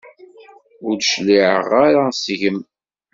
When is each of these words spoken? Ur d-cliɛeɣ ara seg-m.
Ur 0.85 0.93
d-cliɛeɣ 0.97 1.67
ara 1.85 2.03
seg-m. 2.23 2.59